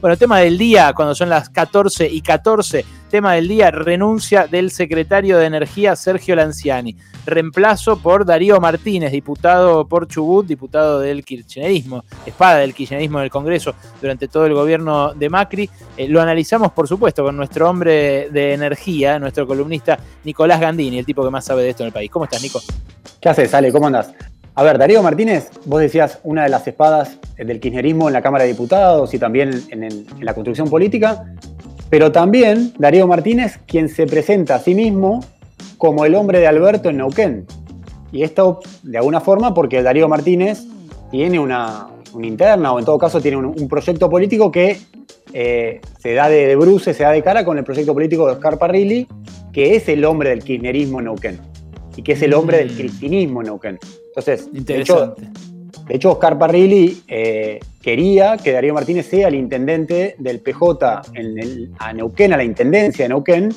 [0.00, 4.70] Bueno, tema del día, cuando son las 14 y 14, tema del día, renuncia del
[4.70, 6.96] secretario de Energía Sergio Lanciani.
[7.26, 13.30] Reemplazo por Darío Martínez, diputado por Chubut, diputado del kirchnerismo, espada del kirchnerismo en el
[13.30, 15.68] Congreso durante todo el gobierno de Macri.
[15.96, 21.06] Eh, lo analizamos, por supuesto, con nuestro hombre de energía, nuestro columnista Nicolás Gandini, el
[21.06, 22.08] tipo que más sabe de esto en el país.
[22.08, 22.60] ¿Cómo estás, Nico?
[23.20, 23.72] ¿Qué haces, Ale?
[23.72, 24.14] ¿Cómo andas?
[24.58, 28.42] A ver, Darío Martínez, vos decías una de las espadas del kirchnerismo en la Cámara
[28.42, 31.32] de Diputados y también en, la construcción política,
[31.90, 35.24] pero también Darío Martínez, quien se presenta a sí mismo
[35.76, 37.46] como el hombre de Alberto en Neuquén.
[38.10, 40.64] Y esto, de alguna forma, porque Darío Martínez
[41.12, 41.86] tiene una,
[42.20, 44.80] interna, o en todo caso tiene un, proyecto político que
[45.34, 48.32] eh, se da de, de, bruce, se da de cara con el proyecto político de
[48.32, 49.06] Oscar Parrilli,
[49.52, 51.47] que es el hombre del kirchnerismo en Neuquén
[51.98, 52.76] y que es el hombre del mm.
[52.76, 53.78] cristinismo en Neuquén.
[54.06, 55.16] Entonces, de hecho,
[55.88, 61.38] de hecho, Oscar Parrilli eh, quería que Darío Martínez sea el intendente del PJ en
[61.38, 63.52] el, a Neuquén, a la intendencia de Neuquén.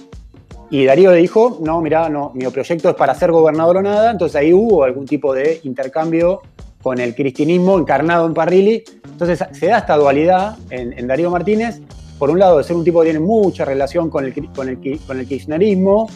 [0.71, 4.09] Y Darío le dijo, no, mira, no, mi proyecto es para ser gobernador o nada.
[4.09, 6.41] Entonces ahí hubo algún tipo de intercambio
[6.81, 8.83] con el cristinismo encarnado en Parrilli.
[9.05, 11.79] Entonces se da esta dualidad en, Darío Martínez.
[12.17, 14.99] Por un lado, de ser un tipo que tiene mucha relación con el, con el,
[15.05, 16.07] con el kirchnerismo,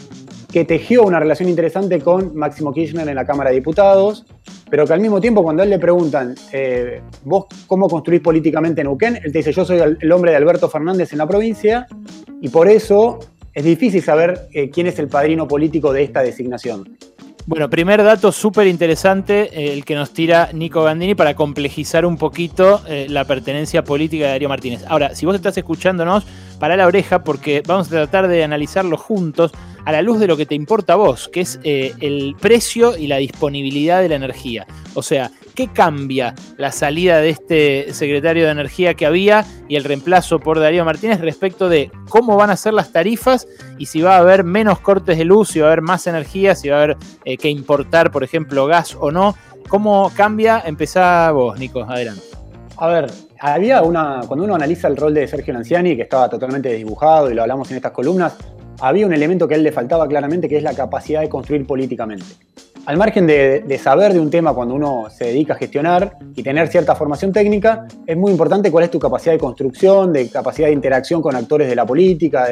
[0.56, 4.26] que tejió una relación interesante con Máximo Kirchner en la Cámara de Diputados,
[4.70, 8.80] pero que al mismo tiempo cuando a él le preguntan, eh, vos cómo construís políticamente
[8.80, 11.88] en Neuquén, él te dice, yo soy el hombre de Alberto Fernández en la provincia,
[12.40, 13.20] y por eso
[13.54, 16.98] es difícil saber eh, quién es el padrino político de esta designación.
[17.48, 22.18] Bueno, primer dato súper interesante, eh, el que nos tira Nico Gandini para complejizar un
[22.18, 24.84] poquito la pertenencia política de Darío Martínez.
[24.88, 26.26] Ahora, si vos estás escuchándonos,
[26.60, 29.52] para la oreja porque vamos a tratar de analizarlo juntos
[29.86, 32.98] a la luz de lo que te importa a vos, que es eh, el precio
[32.98, 34.66] y la disponibilidad de la energía.
[34.96, 39.84] O sea, ¿qué cambia la salida de este secretario de Energía que había y el
[39.84, 43.48] reemplazo por Darío Martínez respecto de cómo van a ser las tarifas
[43.78, 46.54] y si va a haber menos cortes de luz, si va a haber más energía,
[46.54, 49.36] si va a haber eh, que importar, por ejemplo, gas o no?
[49.68, 50.62] ¿Cómo cambia?
[50.64, 52.22] Empezá vos, Nico, adelante.
[52.78, 54.22] A ver, había una.
[54.28, 57.72] Cuando uno analiza el rol de Sergio Lanciani, que estaba totalmente desdibujado y lo hablamos
[57.72, 58.36] en estas columnas,
[58.82, 61.66] había un elemento que a él le faltaba claramente, que es la capacidad de construir
[61.66, 62.26] políticamente.
[62.86, 66.68] Al margen de, saber de un tema cuando uno se dedica a gestionar y tener
[66.68, 70.74] cierta formación técnica, es muy importante cuál es tu capacidad de construcción, de capacidad de
[70.74, 72.48] interacción con actores de la política,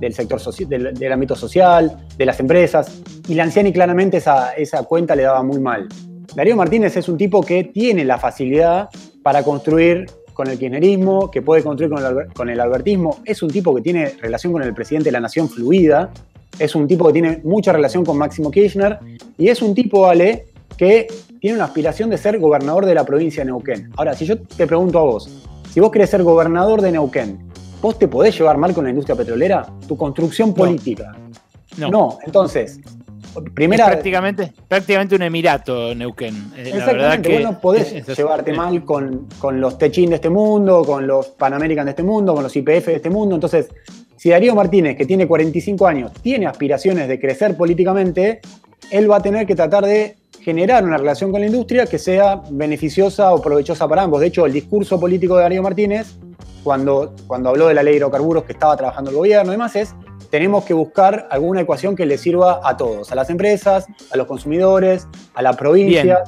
[0.00, 3.02] del sector del, ámbito social, de las empresas.
[3.28, 5.86] Y Lanciani claramente esa, esa cuenta le daba muy mal.
[6.34, 8.88] Darío Martínez es un tipo que tiene la facilidad
[9.22, 11.92] para construir con el kirchnerismo, que puede construir
[12.34, 13.20] con el, albertismo.
[13.24, 16.10] Es un tipo que tiene relación con el presidente de la nación fluida.
[16.58, 18.98] Es un tipo que tiene mucha relación con Máximo Kirchner.
[19.38, 21.06] Y es un tipo, Ale, que
[21.40, 23.90] tiene una aspiración de ser gobernador de la provincia de Neuquén.
[23.96, 25.30] Ahora, si yo te pregunto a vos,
[25.72, 27.38] si vos querés ser gobernador de Neuquén,
[27.82, 29.66] ¿vos te podés llevar mal con la industria petrolera?
[29.86, 31.16] Tu construcción política.
[31.76, 31.88] No.
[31.90, 32.18] no.
[32.24, 32.80] Entonces,
[33.54, 36.52] Primera, prácticamente, prácticamente un emirato, Neuquén.
[36.56, 41.28] Eh, Exactamente, vos no podés llevarte mal con, los Techin de este mundo, con los
[41.28, 43.34] Pan American de este mundo, con los IPF de este mundo.
[43.34, 43.68] Entonces,
[44.16, 48.40] si Darío Martínez, que tiene 45 años, tiene aspiraciones de crecer políticamente,
[48.90, 52.42] él va a tener que tratar de generar una relación con la industria que sea
[52.50, 54.20] beneficiosa o provechosa para ambos.
[54.20, 56.16] De hecho, el discurso político de Darío Martínez,
[56.62, 59.74] cuando, cuando habló de la ley de hidrocarburos que estaba trabajando el gobierno y demás,
[59.76, 59.94] es
[60.30, 64.26] tenemos que buscar alguna ecuación que le sirva a todos, a las empresas, a los
[64.26, 66.24] consumidores, a la provincia.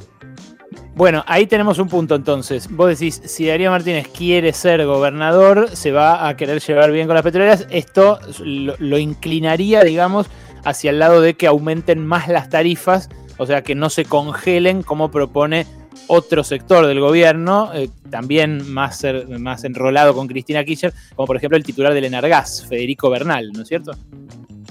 [0.97, 2.69] Bueno, ahí tenemos un punto entonces.
[2.71, 7.15] Vos decís, si Darío Martínez quiere ser gobernador, se va a querer llevar bien con
[7.15, 7.67] las petroleras.
[7.69, 10.27] Esto lo, inclinaría, digamos,
[10.65, 14.83] hacia el lado de que aumenten más las tarifas, o sea, que no se congelen
[14.83, 15.67] como propone
[16.07, 19.05] otro sector del gobierno, eh, también más,
[19.39, 23.63] más enrolado con Cristina Kirchner, como por ejemplo el titular del Enargas, Federico Bernal, ¿no
[23.63, 23.93] es cierto?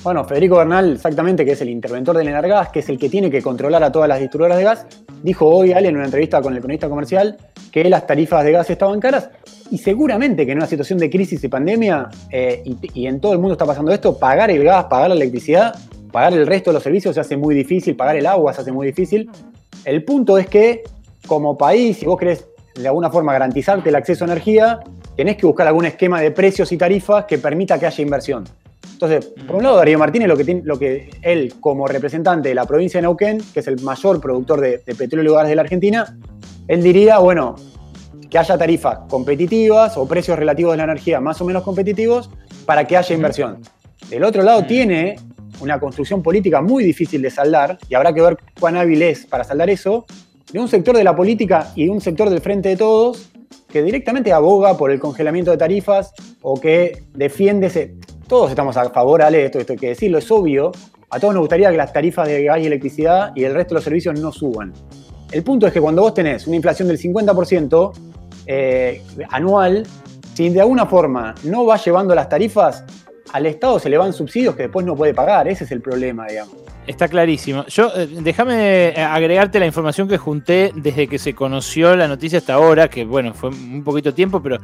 [0.01, 3.29] Bueno, Federico Bernal, exactamente, que es el interventor del Enargas, que es el que tiene
[3.29, 4.87] que controlar a todas las distribuidoras de gas,
[5.25, 7.37] dijo hoy, Ale, en una entrevista con el cronista comercial,
[7.71, 9.29] que las tarifas de gas estaban caras
[9.71, 12.63] y seguramente que en una situación de crisis y pandemia, eh,
[12.93, 15.75] y, en todo el mundo está pasando esto, pagar el gas, pagar la electricidad,
[16.11, 18.71] pagar el resto de los servicios se hace muy difícil, pagar el agua se hace
[18.71, 19.29] muy difícil.
[19.83, 20.83] El punto es que
[21.25, 24.79] como país, si vos querés de alguna forma garantizarte el acceso a energía,
[25.17, 28.43] tenés que buscar algún esquema de precios y tarifas que permita que haya inversión.
[28.95, 32.55] Entonces, por un lado, Darío Martínez, lo que, tiene, lo que él, como representante de
[32.55, 35.63] la provincia de Neuquén, que es el mayor productor de, petróleo y gas de la
[35.63, 36.17] Argentina,
[36.69, 37.55] él diría, bueno,
[38.29, 42.29] que haya tarifas competitivas o precios relativos de la energía más o menos competitivos
[42.65, 43.59] para que haya inversión.
[44.09, 45.17] Del otro lado, tiene
[45.59, 49.43] una construcción política muy difícil de saldar, y habrá que ver cuán hábil es para
[49.43, 50.05] saldar eso,
[50.53, 53.29] de un sector de la política y de un sector del frente de todos
[53.75, 57.95] que directamente aboga por el congelamiento de tarifas o que defiende ese...
[58.27, 60.71] Todos estamos a favor, Ale, esto, esto hay que decirlo, es obvio.
[61.11, 63.75] A todos nos gustaría que las tarifas de gas y electricidad y el resto de
[63.75, 64.73] los servicios no suban.
[65.31, 67.91] El punto es que cuando vos tenés una inflación del 50%
[68.47, 69.85] eh, anual,
[70.33, 72.83] si de alguna forma no va llevando las tarifas,
[73.31, 75.47] al Estado se le van subsidios que después no puede pagar.
[75.47, 76.64] Ese es el problema, digamos.
[76.87, 77.65] Está clarísimo.
[77.67, 82.53] Yo, eh, déjame agregarte la información que junté desde que se conoció la noticia hasta
[82.53, 84.57] ahora, que bueno, fue un poquito tiempo, pero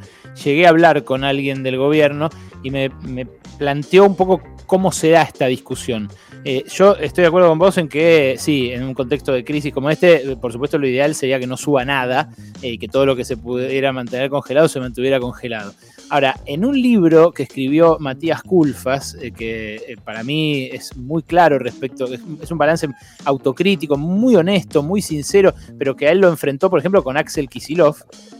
[0.44, 2.30] llegué a hablar con alguien del gobierno
[2.62, 3.26] y me, me
[3.58, 6.08] planteó un poco cómo se da esta discusión.
[6.44, 9.72] Eh, yo estoy de acuerdo con vos en que sí, en un contexto de crisis
[9.72, 12.30] como este, por supuesto lo ideal sería que no suba nada
[12.62, 15.74] y que todo lo que se pudiera mantener congelado se mantuviera congelado.
[16.12, 21.22] Ahora, en un libro que escribió Matías Culfas, eh, que eh, para mí es muy
[21.22, 22.86] claro respecto, es, un balance
[23.24, 27.48] autocrítico, muy honesto, muy sincero, pero que a él lo enfrentó, por ejemplo, con Axel
[27.48, 27.96] Kisilov.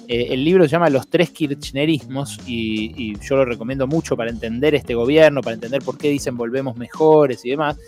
[0.06, 4.74] Eh, el libro se llama Los tres kirchnerismos y, yo lo recomiendo mucho para entender
[4.74, 7.78] este gobierno, para entender por qué dicen volvemos mejores y demás.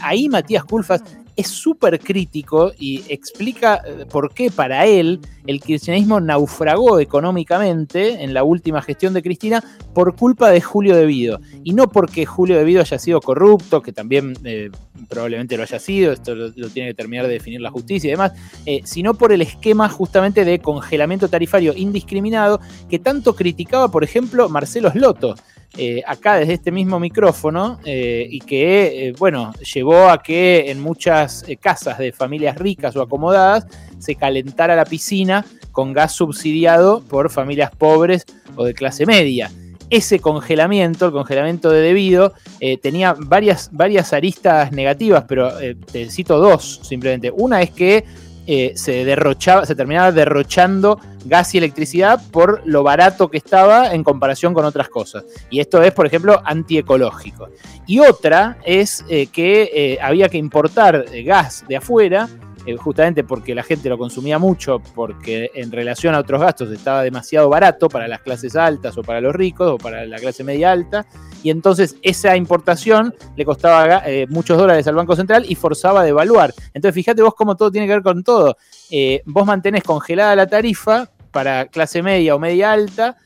[0.00, 1.02] ahí Matías Culfas
[1.38, 8.34] es súper crítico y explica eh, por qué para él el kirchnerismo naufragó económicamente en
[8.34, 9.62] la última gestión de Cristina
[9.94, 11.40] por culpa de Julio Devido.
[11.62, 14.70] Y no porque Julio Devido haya sido corrupto, que también eh,
[15.08, 18.32] probablemente lo haya sido, esto lo, tiene que terminar de definir la justicia y demás,
[18.66, 22.60] eh, sino por el esquema justamente de congelamiento tarifario indiscriminado
[22.90, 25.36] que tanto criticaba, por ejemplo, Marcelo Sloto.
[25.76, 30.80] Eh, acá desde este mismo micrófono eh, y que, eh, bueno, llevó a que en
[30.80, 33.66] muchas casas de familias ricas o acomodadas
[33.98, 38.24] se calentara la piscina con gas subsidiado por familias pobres
[38.56, 39.52] o de clase media.
[39.90, 42.34] Ese congelamiento, el congelamiento de debido,
[42.82, 45.50] tenía varias, varias aristas negativas, pero
[45.90, 47.30] te cito dos simplemente.
[47.30, 48.04] Una es que
[48.50, 54.02] eh, se derrochaba, se terminaba derrochando gas y electricidad por lo barato que estaba en
[54.02, 55.26] comparación con otras cosas.
[55.50, 57.50] Y esto es, por ejemplo, antiecológico.
[57.86, 62.26] Y otra es eh, que eh, había que importar gas de afuera
[62.68, 67.02] eh, justamente porque la gente lo consumía mucho, porque en relación a otros gastos estaba
[67.02, 70.70] demasiado barato para las clases altas o para los ricos o para la clase media
[70.70, 71.06] alta,
[71.42, 76.04] y entonces esa importación le costaba eh, muchos dólares al Banco Central y forzaba a
[76.04, 76.52] devaluar.
[76.74, 78.58] Entonces fíjate vos cómo todo tiene que ver con todo.
[78.90, 83.16] Eh, vos mantenés congelada la tarifa para clase media o media alta,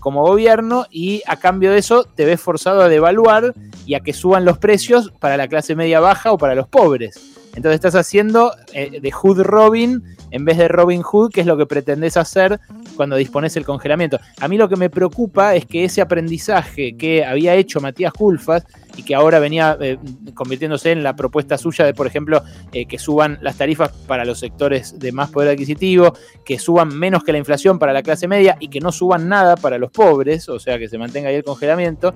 [0.00, 3.54] como gobierno y a cambio de eso te ves forzado a devaluar
[3.86, 7.37] y a que suban los precios para la clase media baja o para los pobres.
[7.54, 11.56] Entonces estás haciendo eh, de Hood Robin en vez de Robin Hood, que es lo
[11.56, 12.60] que pretendes hacer
[12.96, 14.18] cuando dispones el congelamiento.
[14.40, 18.64] A mí lo que me preocupa es que ese aprendizaje que había hecho Matías Culfas
[18.96, 19.98] y que ahora venía eh,
[20.34, 22.42] convirtiéndose en la propuesta suya de, por ejemplo,
[22.72, 26.12] eh, que suban las tarifas para los sectores de más poder adquisitivo,
[26.44, 29.56] que suban menos que la inflación para la clase media y que no suban nada
[29.56, 32.14] para los pobres, o sea, que se mantenga ahí el congelamiento.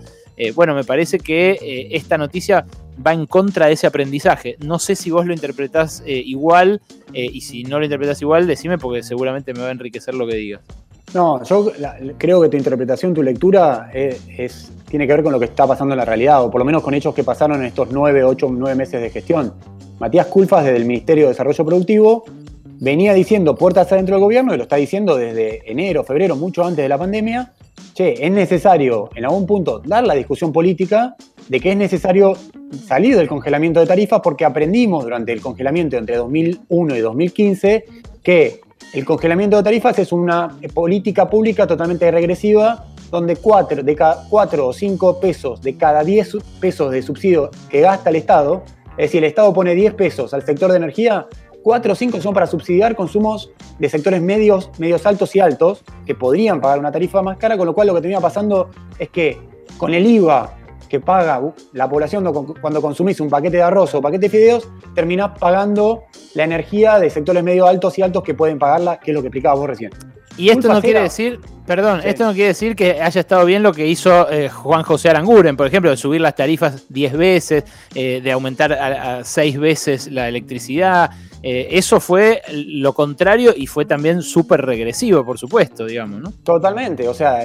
[0.54, 2.66] bueno, me parece que esta noticia
[3.04, 4.56] va en contra de ese aprendizaje.
[4.60, 6.80] No sé si vos lo interpretás eh, igual
[7.12, 10.26] eh, y si no lo interpretás igual, decime porque seguramente me va a enriquecer lo
[10.26, 10.60] que digas.
[11.14, 11.70] No, yo
[12.16, 15.92] creo que tu interpretación, tu lectura es, tiene que ver con lo que está pasando
[15.92, 18.48] en la realidad, o por lo menos con hechos que pasaron en estos nueve, ocho,
[18.50, 19.52] nueve meses de gestión.
[19.98, 22.24] Matías Culfas, desde el Ministerio de Desarrollo Productivo,
[22.80, 26.82] venía diciendo puertas adentro del gobierno, y lo está diciendo desde enero, febrero, mucho antes
[26.82, 27.52] de la pandemia,
[27.92, 31.14] che, es necesario en algún punto dar la discusión política
[31.48, 32.36] de que es necesario
[32.86, 37.84] salir del congelamiento de tarifas porque aprendimos durante el congelamiento entre 2001 y 2015
[38.22, 38.60] que
[38.92, 44.66] el congelamiento de tarifas es una política pública totalmente regresiva donde 4 de cada 4
[44.66, 49.22] o 5 pesos de cada 10 pesos de subsidio que gasta el Estado, es decir,
[49.22, 51.26] el Estado pone 10 pesos al sector de energía,
[51.62, 56.14] 4 o 5 son para subsidiar consumos de sectores medios, medios altos y altos, que
[56.14, 59.38] podrían pagar una tarifa más cara, con lo cual lo que termina pasando es que
[59.76, 60.56] con el IVA
[60.92, 61.40] que paga
[61.72, 62.22] la población
[62.60, 66.02] cuando consumís un paquete de arroz o paquete de fideos, terminás pagando
[66.34, 69.28] la energía de sectores medio altos y altos que pueden pagarla, que es lo que
[69.28, 69.90] explicabas vos recién.
[70.36, 73.72] Y esto no quiere decir, perdón, esto no quiere decir que haya estado bien lo
[73.72, 78.20] que hizo eh, Juan José Aranguren, por ejemplo, de subir las tarifas 10 veces, eh,
[78.22, 81.10] de aumentar a 6 veces la electricidad,
[81.42, 86.32] eh, eso fue lo contrario y fue también súper regresivo, por supuesto, digamos, ¿no?
[86.44, 87.40] Totalmente, o sea,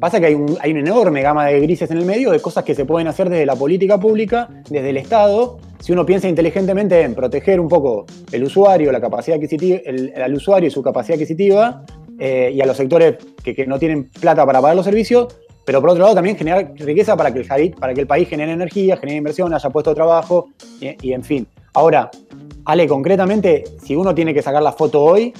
[0.00, 2.74] pasa que hay, hay una enorme gama de grises en el medio de cosas que
[2.74, 7.14] se pueden hacer desde la política pública, desde el Estado, si uno piensa inteligentemente en
[7.14, 11.84] proteger un poco el usuario, la capacidad adquisitiva, el, usuario y su capacidad adquisitiva,
[12.18, 15.28] eh, y a los sectores que, no tienen plata para pagar los servicios,
[15.64, 18.52] pero por otro lado también generar riqueza para que el, para que el país genere
[18.52, 20.48] energía, genere inversión, haya puesto de trabajo
[20.80, 21.46] y en fin.
[21.74, 22.10] Ahora,
[22.66, 25.32] Ale, concretamente, si uno tiene que sacar la foto hoy,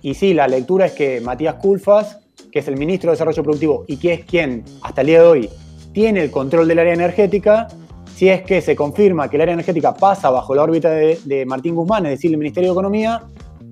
[0.00, 2.18] y sí, la lectura es que Matías Culfas
[2.54, 5.26] que es el ministro de Desarrollo Productivo y que es quien, hasta el día de
[5.26, 5.50] hoy,
[5.92, 7.66] tiene el control del área energética,
[8.14, 11.74] si es que se confirma que el área energética pasa bajo la órbita de, Martín
[11.74, 13.22] Guzmán, es decir, el Ministerio de Economía,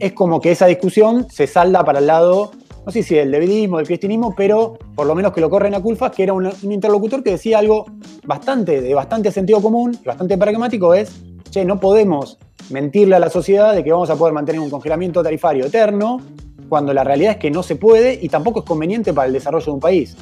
[0.01, 2.51] es como que esa discusión se salda para el lado,
[2.85, 5.81] no sé si del devidismo, del cristianismo, pero por lo menos que lo corren a
[5.81, 7.87] Culfas, que era un, interlocutor que decía algo
[8.25, 12.39] bastante, de bastante sentido común y bastante pragmático, es, che, no podemos
[12.71, 16.21] mentirle a la sociedad de que vamos a poder mantener un congelamiento tarifario eterno,
[16.69, 19.67] cuando la realidad es que no se puede y tampoco es conveniente para el desarrollo
[19.67, 20.17] de un país.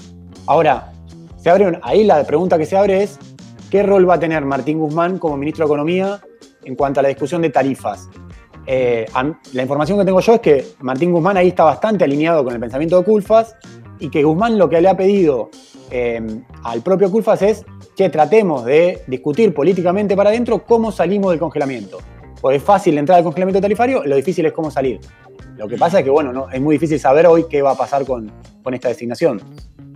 [0.46, 0.92] Ahora,
[1.36, 3.18] se abre ahí la pregunta que se abre es,
[3.70, 6.20] ¿qué rol va a tener Martín Guzmán como ministro de Economía
[6.64, 8.08] en cuanto a la discusión de tarifas?
[8.66, 9.06] Eh,
[9.52, 12.60] la información que tengo yo es que Martín Guzmán ahí está bastante alineado con el
[12.60, 13.54] pensamiento de Culfas
[14.00, 15.50] y que Guzmán lo que le ha pedido
[15.90, 16.20] eh,
[16.64, 17.64] al propio Culfas es
[17.96, 21.98] que tratemos de discutir políticamente para adentro cómo salimos del congelamiento.
[22.40, 25.00] Pues es fácil entrar al congelamiento tarifario, lo difícil es cómo salir.
[25.56, 27.76] Lo que pasa es que, bueno, no, es muy difícil saber hoy qué va a
[27.76, 28.32] pasar con,
[28.62, 29.42] con esta designación.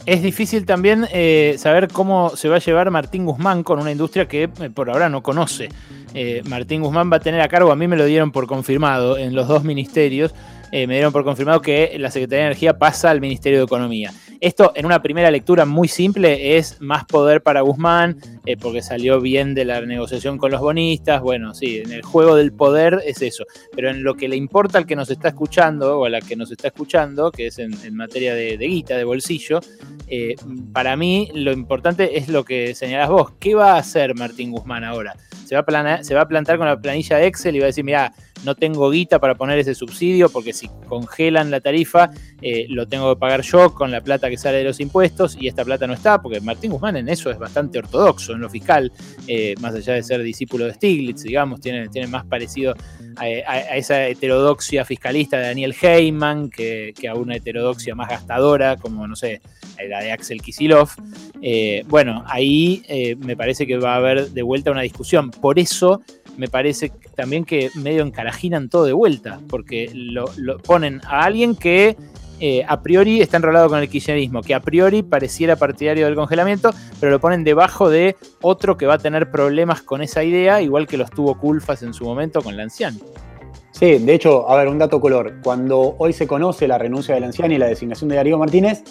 [0.06, 4.28] Es difícil también eh, saber cómo se va a llevar Martín Guzmán con una industria
[4.28, 5.70] que eh, por ahora no conoce.
[6.12, 9.16] Eh, Martín Guzmán va a tener a cargo, a mí me lo dieron por confirmado
[9.16, 10.34] en los dos ministerios,
[10.70, 14.12] me dieron por confirmado que la Secretaría de Energía pasa al Ministerio de Economía.
[14.40, 19.20] Esto en una primera lectura muy simple es más poder para Guzmán, eh, porque salió
[19.20, 21.20] bien de la negociación con los bonistas.
[21.22, 23.44] Bueno, sí, en el juego del poder es eso.
[23.74, 26.36] Pero en lo que le importa al que nos está escuchando, o a la que
[26.36, 29.60] nos está escuchando, que es en, materia de, guita, de bolsillo,
[30.06, 30.34] eh,
[30.72, 33.32] para mí lo importante es lo que señalás vos.
[33.38, 35.16] ¿Qué va a hacer Martín Guzmán ahora?
[35.44, 37.84] Se va, a se va a plantar con la planilla Excel y va a decir,
[37.84, 38.12] mira,
[38.44, 42.10] no tengo guita para poner ese subsidio porque si congelan la tarifa
[42.42, 45.48] eh, lo tengo que pagar yo con la plata que sale de los impuestos y
[45.48, 48.92] esta plata no está porque Martín Guzmán en eso es bastante ortodoxo en lo fiscal,
[49.26, 52.74] eh, más allá de ser discípulo de Stiglitz, digamos, tiene, tiene más parecido
[53.16, 53.28] a,
[53.76, 59.40] esa heterodoxia fiscalista de Daniel Heyman que, a una heterodoxia más gastadora como, no sé,
[59.88, 60.90] la de Axel Kisilov.
[61.42, 62.82] Eh, bueno, ahí
[63.18, 65.30] me parece que va a haber de vuelta una discusión.
[65.30, 66.02] Por eso
[66.36, 70.26] me parece también que medio encarajinan todo de vuelta, porque lo,
[70.58, 71.96] ponen a alguien que
[72.40, 76.72] eh, a priori está enrolado con el kirchnerismo, que a priori pareciera partidario del congelamiento,
[77.00, 80.86] pero lo ponen debajo de otro que va a tener problemas con esa idea, igual
[80.86, 82.98] que los tuvo Culfas en su momento con la anciana.
[83.70, 85.34] Sí, de hecho, a ver, un dato color.
[85.42, 88.84] Cuando hoy se conoce la renuncia de la anciana y la designación de Darío Martínez,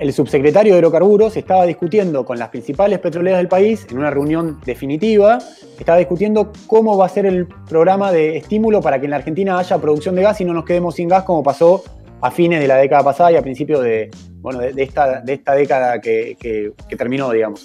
[0.00, 4.58] el subsecretario de Hidrocarburos estaba discutiendo con las principales petroleras del país, en una reunión
[4.64, 5.38] definitiva,
[5.78, 9.58] estaba discutiendo cómo va a ser el programa de estímulo para que en la Argentina
[9.58, 11.84] haya producción de gas y no nos quedemos sin gas como pasó
[12.22, 15.54] a fines de la década pasada y a principios de, bueno, de, esta, de esta
[15.54, 17.62] década que, terminó, digamos.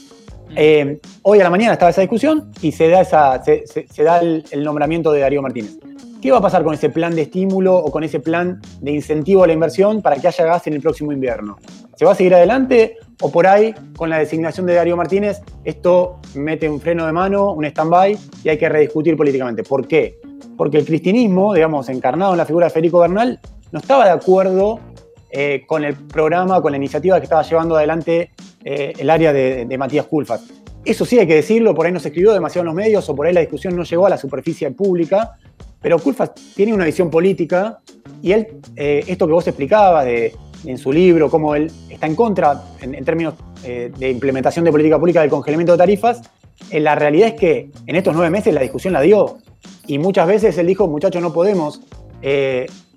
[0.49, 0.53] Mm.
[0.57, 4.63] Eh, hoy a la mañana estaba esa discusión y se da, esa, se, da el,
[4.63, 5.77] nombramiento de Darío Martínez.
[6.21, 9.43] ¿Qué va a pasar con ese plan de estímulo o con ese plan de incentivo
[9.43, 11.57] a la inversión para que haya gas en el próximo invierno?
[11.95, 16.19] ¿Se va a seguir adelante o por ahí, con la designación de Darío Martínez, esto
[16.33, 19.63] mete un freno de mano, un stand-by y hay que rediscutir políticamente?
[19.63, 20.19] ¿Por qué?
[20.57, 23.39] Porque el cristianismo, digamos, encarnado en la figura de Federico Bernal,
[23.71, 24.79] no estaba de acuerdo
[25.31, 28.31] eh, con el programa, con la iniciativa que estaba llevando adelante
[28.63, 30.43] eh, el área de, Matías Culfas.
[30.83, 33.15] Eso sí hay que decirlo, por ahí no se escribió demasiado en los medios o
[33.15, 35.37] por ahí la discusión no llegó a la superficie pública,
[35.81, 37.79] pero Culfas tiene una visión política
[38.21, 40.33] y él, eh, esto que vos explicabas de,
[40.65, 44.99] en su libro, cómo él está en contra, en, términos eh, de implementación de política
[44.99, 46.21] pública del congelamiento de tarifas,
[46.71, 49.37] eh, la realidad es que en estos nueve meses la discusión la dio.
[49.87, 51.81] Y muchas veces él dijo, muchachos, no podemos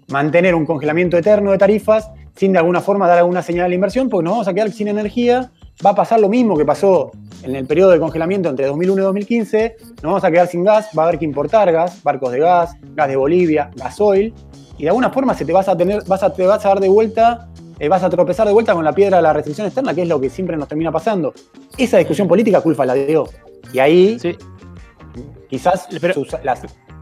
[0.08, 4.08] mantener un congelamiento eterno de tarifas sin de alguna forma dar alguna señal de inversión,
[4.08, 5.50] porque nos vamos a quedar sin energía.
[5.84, 9.04] Va a pasar lo mismo que pasó en el periodo de congelamiento entre 2001 y
[9.04, 12.40] 2015, nos vamos a quedar sin gas, va a haber que importar gas, barcos de
[12.40, 14.34] gas, gas de Bolivia, gasoil,
[14.76, 16.80] y de alguna forma se te vas a tener, vas a, te vas a dar
[16.80, 17.48] de vuelta,
[17.78, 20.08] eh, vas a tropezar de vuelta con la piedra de la restricción externa, que es
[20.08, 21.32] lo que siempre nos termina pasando.
[21.76, 23.28] Esa discusión política culpa la dio.
[23.72, 24.18] Y ahí
[25.48, 25.88] quizás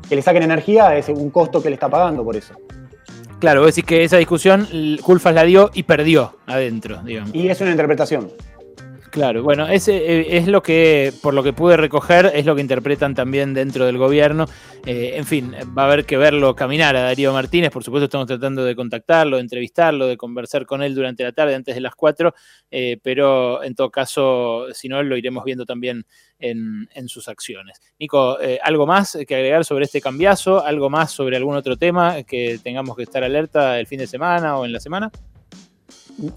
[0.09, 2.55] que le saquen energía es un costo que le está pagando por eso.
[3.39, 4.67] Claro, vos decís que esa discusión
[5.03, 7.35] Culfas la dio y perdió adentro, digamos.
[7.35, 8.31] Y es una interpretación.
[9.17, 12.61] Claro, bueno, ese eh, es lo que, por lo que pude recoger, es lo que
[12.61, 14.45] interpretan también dentro del gobierno.
[14.85, 17.71] Eh, en fin, va a haber que verlo caminar a Darío Martínez.
[17.71, 21.55] Por supuesto, estamos tratando de contactarlo, de entrevistarlo, de conversar con él durante la tarde,
[21.55, 22.35] antes de las 4.
[22.71, 26.05] Eh, pero en todo caso, si no, lo iremos viendo también
[26.39, 27.81] en, en sus acciones.
[27.99, 30.63] Nico, ¿algo más que agregar sobre este cambiazo?
[30.63, 34.59] ¿Algo más sobre algún otro tema que tengamos que estar alerta el fin de semana
[34.59, 35.11] o en la semana?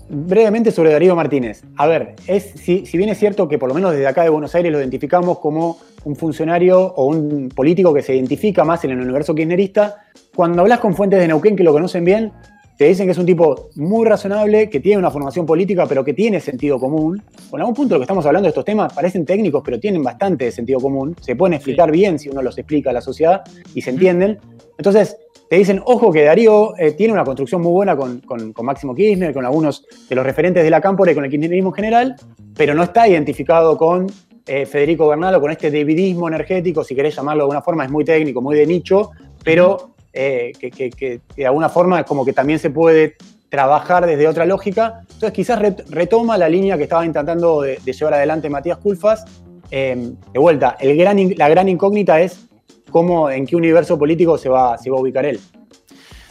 [0.09, 1.63] Brevemente sobre Darío Martínez.
[1.77, 4.53] A ver, es, si, bien es cierto que por lo menos desde acá de Buenos
[4.55, 9.00] Aires lo identificamos como un funcionario o un político que se identifica más en el
[9.00, 10.05] universo kirchnerista,
[10.36, 12.31] cuando hablas con fuentes de Neuquén que lo conocen bien,
[12.77, 16.13] te dicen que es un tipo muy razonable, que tiene una formación política, pero que
[16.13, 17.21] tiene sentido común.
[17.50, 20.50] Con algún punto lo que estamos hablando de estos temas parecen técnicos, pero tienen bastante
[20.50, 21.13] sentido común.
[21.19, 23.43] Se pueden explicar bien si uno los explica a la sociedad
[23.75, 24.39] y se entienden.
[24.77, 25.17] Entonces,
[25.50, 28.22] te dicen, ojo que Darío eh, tiene una construcción muy buena con,
[28.62, 31.74] Máximo Kirchner, con algunos de los referentes de la Cámpora y con el kirchnerismo en
[31.74, 32.15] general,
[32.56, 34.06] pero no está identificado con
[34.46, 38.06] eh, Federico Bernal con este dividismo energético, si querés llamarlo de alguna forma, es muy
[38.06, 39.10] técnico, muy de nicho,
[39.44, 43.15] pero eh, que, de alguna forma es como que también se puede
[43.50, 45.01] trabajar desde otra lógica.
[45.01, 49.25] Entonces quizás retoma la línea que estaba intentando de, llevar adelante Matías Culfas.
[49.72, 52.49] de vuelta, el gran, la gran incógnita es
[52.89, 55.39] cómo, en qué universo político se va, se va a ubicar él.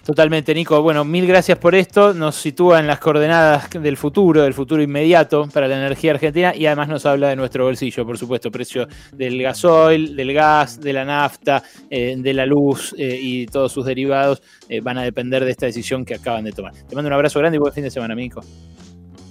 [0.09, 0.81] Totalmente, Nico.
[0.81, 2.15] Bueno, mil gracias por esto.
[2.15, 6.65] Nos sitúa en las coordenadas del futuro, del futuro inmediato para la energía argentina y
[6.65, 11.05] además nos habla de nuestro bolsillo, por supuesto, precio del gasoil, del gas, de la
[11.05, 15.51] nafta, eh, de la luz eh, y todos sus derivados eh, van a depender de
[15.51, 16.73] esta decisión que acaban de tomar.
[16.73, 18.41] Te mando un abrazo grande y buen fin de semana, Nico.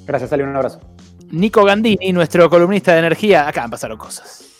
[0.06, 0.80] Gracias, Ale, un abrazo.
[1.32, 4.57] Nico Gandini, nuestro columnista de energía, acá han pasado cosas.